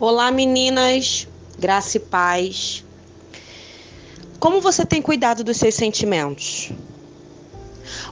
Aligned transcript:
Olá, 0.00 0.30
meninas, 0.30 1.28
graça 1.58 1.98
e 1.98 2.00
paz. 2.00 2.82
Como 4.38 4.58
você 4.58 4.86
tem 4.86 5.02
cuidado 5.02 5.44
dos 5.44 5.58
seus 5.58 5.74
sentimentos? 5.74 6.70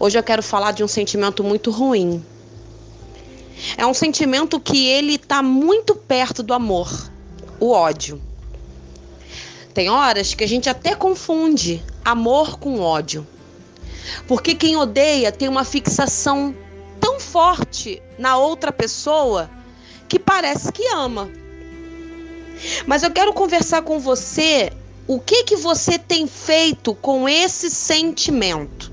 Hoje 0.00 0.18
eu 0.18 0.22
quero 0.24 0.42
falar 0.42 0.72
de 0.72 0.82
um 0.82 0.88
sentimento 0.88 1.44
muito 1.44 1.70
ruim. 1.70 2.26
É 3.76 3.86
um 3.86 3.94
sentimento 3.94 4.58
que 4.58 4.84
ele 4.84 5.14
está 5.14 5.44
muito 5.44 5.94
perto 5.94 6.42
do 6.42 6.52
amor, 6.52 6.90
o 7.60 7.70
ódio. 7.70 8.20
Tem 9.72 9.88
horas 9.88 10.34
que 10.34 10.42
a 10.42 10.48
gente 10.48 10.68
até 10.68 10.92
confunde 10.92 11.84
amor 12.04 12.58
com 12.58 12.80
ódio. 12.80 13.24
Porque 14.26 14.56
quem 14.56 14.76
odeia 14.76 15.30
tem 15.30 15.46
uma 15.46 15.62
fixação 15.62 16.52
tão 16.98 17.20
forte 17.20 18.02
na 18.18 18.36
outra 18.36 18.72
pessoa 18.72 19.48
que 20.08 20.18
parece 20.18 20.72
que 20.72 20.84
ama. 20.88 21.30
Mas 22.86 23.02
eu 23.02 23.10
quero 23.10 23.32
conversar 23.32 23.82
com 23.82 23.98
você 23.98 24.72
o 25.06 25.20
que 25.20 25.44
que 25.44 25.56
você 25.56 25.98
tem 25.98 26.26
feito 26.26 26.94
com 26.94 27.28
esse 27.28 27.70
sentimento. 27.70 28.92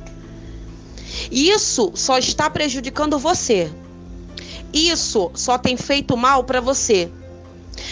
Isso 1.32 1.92
só 1.96 2.18
está 2.18 2.50
prejudicando 2.50 3.18
você. 3.18 3.72
Isso 4.74 5.32
só 5.34 5.58
tem 5.58 5.78
feito 5.78 6.18
mal 6.18 6.44
para 6.44 6.60
você. 6.60 7.12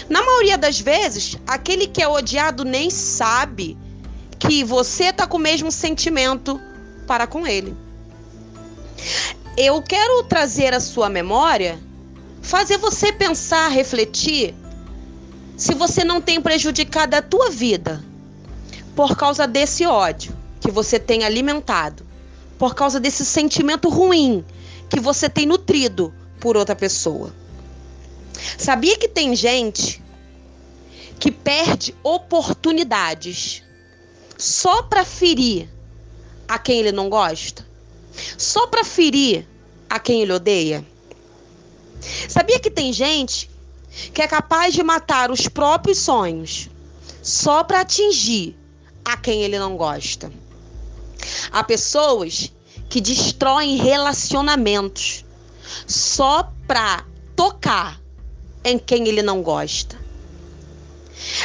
Na 0.09 0.23
maioria 0.23 0.57
das 0.57 0.79
vezes, 0.79 1.37
aquele 1.47 1.87
que 1.87 2.01
é 2.01 2.07
odiado 2.07 2.63
nem 2.63 2.89
sabe 2.89 3.77
que 4.39 4.63
você 4.63 5.13
tá 5.13 5.27
com 5.27 5.37
o 5.37 5.39
mesmo 5.39 5.71
sentimento 5.71 6.59
para 7.07 7.27
com 7.27 7.45
ele. 7.45 7.75
Eu 9.57 9.81
quero 9.81 10.23
trazer 10.23 10.73
a 10.73 10.79
sua 10.79 11.09
memória, 11.09 11.79
fazer 12.41 12.77
você 12.77 13.11
pensar, 13.11 13.67
refletir 13.69 14.55
se 15.61 15.75
você 15.75 16.03
não 16.03 16.19
tem 16.19 16.41
prejudicado 16.41 17.13
a 17.13 17.21
tua 17.21 17.51
vida 17.51 18.03
por 18.95 19.15
causa 19.15 19.45
desse 19.45 19.85
ódio 19.85 20.35
que 20.59 20.71
você 20.71 20.97
tem 20.97 21.23
alimentado, 21.23 22.03
por 22.57 22.73
causa 22.73 22.99
desse 22.99 23.23
sentimento 23.23 23.87
ruim 23.87 24.43
que 24.89 24.99
você 24.99 25.29
tem 25.29 25.45
nutrido 25.45 26.11
por 26.39 26.57
outra 26.57 26.75
pessoa. 26.75 27.31
Sabia 28.57 28.97
que 28.97 29.07
tem 29.07 29.35
gente 29.35 30.01
que 31.19 31.31
perde 31.31 31.93
oportunidades 32.01 33.61
só 34.39 34.81
para 34.81 35.05
ferir 35.05 35.69
a 36.47 36.57
quem 36.57 36.79
ele 36.79 36.91
não 36.91 37.07
gosta? 37.07 37.63
Só 38.35 38.65
para 38.65 38.83
ferir 38.83 39.47
a 39.87 39.99
quem 39.99 40.23
ele 40.23 40.33
odeia? 40.33 40.83
Sabia 42.27 42.59
que 42.59 42.71
tem 42.71 42.91
gente 42.91 43.47
que 44.13 44.21
é 44.21 44.27
capaz 44.27 44.73
de 44.73 44.83
matar 44.83 45.31
os 45.31 45.47
próprios 45.47 45.99
sonhos 45.99 46.69
só 47.21 47.63
para 47.63 47.81
atingir 47.81 48.57
a 49.03 49.17
quem 49.17 49.43
ele 49.43 49.59
não 49.59 49.75
gosta? 49.75 50.31
Há 51.51 51.63
pessoas 51.63 52.51
que 52.89 52.99
destroem 52.99 53.77
relacionamentos 53.77 55.25
só 55.87 56.51
para 56.67 57.05
tocar 57.35 58.01
em 58.63 58.77
quem 58.77 59.07
ele 59.07 59.21
não 59.21 59.41
gosta. 59.41 59.99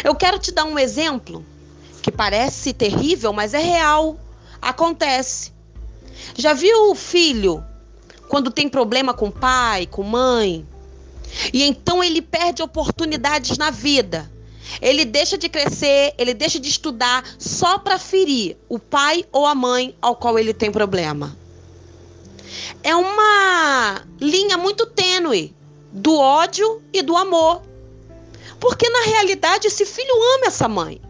Eu 0.03 0.15
quero 0.15 0.39
te 0.39 0.51
dar 0.53 0.65
um 0.65 0.79
exemplo 0.79 1.45
que 2.03 2.11
parece 2.11 2.73
terrível, 2.73 3.33
mas 3.33 3.55
é 3.55 3.59
real. 3.59 4.19
Acontece. 4.61 5.53
Já 6.37 6.53
viu 6.53 6.91
o 6.91 6.95
filho 6.95 7.65
quando 8.29 8.51
tem 8.51 8.69
problema 8.69 9.15
com 9.15 9.31
pai, 9.31 9.87
com 9.87 10.03
mãe? 10.03 10.67
E 11.53 11.63
então 11.63 12.03
ele 12.03 12.23
perde 12.23 12.63
oportunidades 12.63 13.57
na 13.59 13.71
vida. 13.71 14.31
Ele 14.81 15.05
deixa 15.05 15.39
de 15.39 15.49
crescer, 15.49 16.15
ele 16.19 16.35
deixa 16.35 16.59
de 16.59 16.69
estudar 16.69 17.25
só 17.39 17.79
para 17.79 17.99
ferir 17.99 18.57
o 18.69 18.79
pai 18.79 19.25
ou 19.33 19.47
a 19.47 19.55
mãe 19.55 19.97
ao 20.03 20.17
qual 20.17 20.39
ele 20.39 20.53
tem 20.53 20.71
problema. 20.71 21.37
É 22.83 22.95
uma 22.95 24.03
linha 24.21 24.57
muito 24.57 24.87
tênue 24.87 25.55
do 25.93 26.17
ódio 26.17 26.83
e 26.93 27.03
do 27.03 27.17
amor. 27.17 27.63
Porque 28.61 28.89
na 28.89 29.03
realidade 29.03 29.67
esse 29.67 29.85
filho 29.85 30.15
ama 30.35 30.47
essa 30.47 30.69
mãe. 30.69 31.01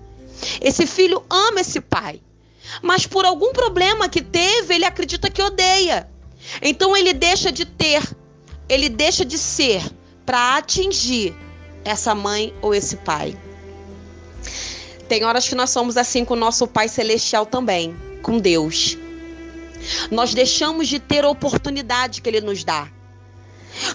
Esse 0.60 0.86
filho 0.86 1.24
ama 1.30 1.60
esse 1.60 1.80
pai. 1.80 2.20
Mas 2.82 3.06
por 3.06 3.24
algum 3.24 3.52
problema 3.52 4.08
que 4.08 4.20
teve, 4.20 4.74
ele 4.74 4.84
acredita 4.84 5.30
que 5.30 5.42
odeia. 5.42 6.08
Então 6.60 6.96
ele 6.96 7.12
deixa 7.12 7.50
de 7.50 7.64
ter, 7.64 8.02
ele 8.68 8.88
deixa 8.88 9.24
de 9.24 9.38
ser 9.38 9.82
para 10.26 10.56
atingir 10.56 11.34
essa 11.84 12.14
mãe 12.14 12.52
ou 12.60 12.74
esse 12.74 12.96
pai. 12.96 13.38
Tem 15.08 15.24
horas 15.24 15.48
que 15.48 15.54
nós 15.54 15.70
somos 15.70 15.96
assim 15.96 16.24
com 16.24 16.34
o 16.34 16.36
nosso 16.36 16.66
Pai 16.66 16.88
Celestial 16.88 17.46
também, 17.46 17.96
com 18.22 18.38
Deus. 18.38 18.98
Nós 20.10 20.34
deixamos 20.34 20.88
de 20.88 20.98
ter 20.98 21.24
a 21.24 21.28
oportunidade 21.28 22.20
que 22.20 22.28
Ele 22.28 22.40
nos 22.40 22.64
dá. 22.64 22.88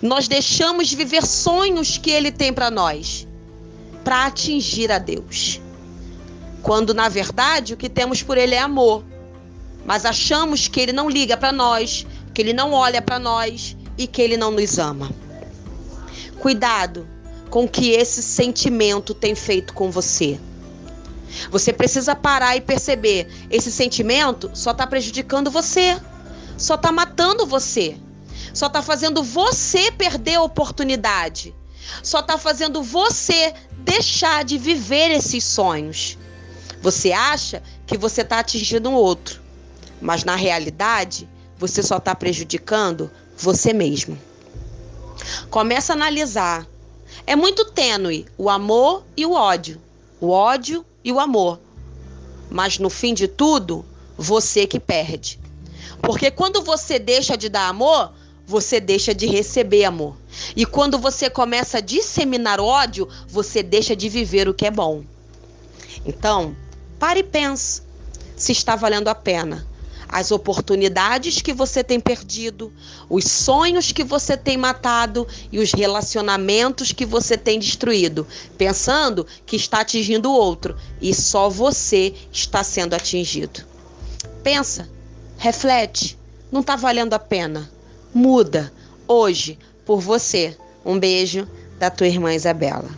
Nós 0.01 0.27
deixamos 0.29 0.87
de 0.87 0.95
viver 0.95 1.25
sonhos 1.25 1.97
que 1.97 2.11
Ele 2.11 2.31
tem 2.31 2.53
para 2.53 2.71
nós, 2.71 3.27
para 4.05 4.25
atingir 4.25 4.89
a 4.89 4.97
Deus. 4.97 5.59
Quando 6.63 6.93
na 6.93 7.09
verdade 7.09 7.73
o 7.73 7.77
que 7.77 7.89
temos 7.89 8.23
por 8.23 8.37
Ele 8.37 8.55
é 8.55 8.59
amor, 8.59 9.03
mas 9.85 10.05
achamos 10.05 10.69
que 10.69 10.79
Ele 10.79 10.93
não 10.93 11.09
liga 11.09 11.35
para 11.35 11.51
nós, 11.51 12.05
que 12.33 12.41
Ele 12.41 12.53
não 12.53 12.71
olha 12.71 13.01
para 13.01 13.19
nós 13.19 13.75
e 13.97 14.07
que 14.07 14.21
Ele 14.21 14.37
não 14.37 14.51
nos 14.51 14.79
ama. 14.79 15.09
Cuidado 16.41 17.07
com 17.52 17.66
o 17.66 17.69
que 17.69 17.91
esse 17.91 18.24
sentimento 18.24 19.13
tem 19.13 19.35
feito 19.35 19.75
com 19.75 19.91
você. 19.91 20.40
Você 21.52 21.72
precisa 21.72 22.16
parar 22.16 22.56
e 22.57 22.62
perceber: 22.62 23.28
esse 23.52 23.72
sentimento 23.72 24.50
só 24.52 24.72
está 24.72 24.88
prejudicando 24.88 25.52
você, 25.52 26.02
só 26.57 26.74
está 26.74 26.91
matando 26.91 27.46
você, 27.46 27.96
só 28.56 28.66
está 28.66 28.81
fazendo 28.81 29.22
você 29.22 29.91
perder 29.91 30.34
a 30.34 30.41
oportunidade, 30.41 31.53
só 32.02 32.22
está 32.22 32.40
fazendo 32.40 32.81
você 32.81 33.53
deixar 33.78 34.44
de 34.44 34.58
viver 34.58 35.12
esses 35.12 35.44
sonhos. 35.44 36.18
Você 36.81 37.12
acha 37.12 37.62
que 37.85 38.00
você 38.00 38.22
está 38.22 38.40
atingindo 38.40 38.90
um 38.90 38.96
outro, 38.96 39.40
mas 40.02 40.23
na 40.23 40.35
realidade 40.35 41.29
você 41.59 41.84
só 41.84 41.97
está 41.97 42.16
prejudicando 42.16 43.12
você 43.38 43.73
mesmo. 43.73 44.18
Começa 45.49 45.93
a 45.93 45.95
analisar. 45.95 46.67
É 47.25 47.35
muito 47.35 47.65
tênue 47.65 48.25
o 48.37 48.49
amor 48.49 49.03
e 49.15 49.25
o 49.25 49.33
ódio, 49.33 49.81
o 50.19 50.29
ódio 50.29 50.85
e 51.03 51.11
o 51.11 51.19
amor. 51.19 51.59
Mas 52.49 52.79
no 52.79 52.89
fim 52.89 53.13
de 53.13 53.27
tudo, 53.27 53.85
você 54.17 54.65
que 54.65 54.79
perde. 54.79 55.39
Porque 56.01 56.31
quando 56.31 56.61
você 56.61 56.97
deixa 56.97 57.37
de 57.37 57.47
dar 57.47 57.67
amor, 57.67 58.11
você 58.45 58.79
deixa 58.79 59.13
de 59.13 59.27
receber 59.27 59.85
amor. 59.85 60.17
E 60.55 60.65
quando 60.65 60.97
você 60.97 61.29
começa 61.29 61.77
a 61.77 61.81
disseminar 61.81 62.59
ódio, 62.59 63.07
você 63.27 63.63
deixa 63.63 63.95
de 63.95 64.09
viver 64.09 64.47
o 64.49 64.53
que 64.53 64.65
é 64.65 64.71
bom. 64.71 65.03
Então, 66.05 66.55
pare 66.99 67.19
e 67.19 67.23
pense 67.23 67.81
se 68.35 68.51
está 68.51 68.75
valendo 68.75 69.07
a 69.07 69.15
pena 69.15 69.65
as 70.11 70.31
oportunidades 70.31 71.41
que 71.41 71.53
você 71.53 71.83
tem 71.83 71.99
perdido, 71.99 72.72
os 73.09 73.23
sonhos 73.23 73.91
que 73.91 74.03
você 74.03 74.35
tem 74.35 74.57
matado 74.57 75.25
e 75.51 75.59
os 75.59 75.72
relacionamentos 75.72 76.91
que 76.91 77.05
você 77.05 77.38
tem 77.38 77.57
destruído, 77.57 78.27
pensando 78.57 79.25
que 79.45 79.55
está 79.55 79.81
atingindo 79.81 80.29
o 80.29 80.35
outro 80.35 80.75
e 81.01 81.13
só 81.13 81.49
você 81.49 82.13
está 82.31 82.63
sendo 82.63 82.94
atingido. 82.94 83.66
Pensa, 84.44 84.89
reflete, 85.38 86.17
não 86.51 86.59
está 86.59 86.75
valendo 86.75 87.13
a 87.13 87.19
pena. 87.19 87.72
Muda 88.13 88.72
hoje 89.08 89.58
por 89.85 90.02
você. 90.02 90.58
Um 90.84 90.99
beijo 90.99 91.47
da 91.79 91.90
tua 91.90 92.08
irmã 92.08 92.34
Isabela. 92.34 92.90